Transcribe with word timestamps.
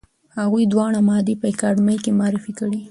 هغوی 0.37 0.63
دواړه 0.73 0.99
مادې 1.07 1.33
په 1.41 1.45
اکاډمۍ 1.53 1.97
کې 2.03 2.11
معرفي 2.19 2.51
کړې. 2.59 2.79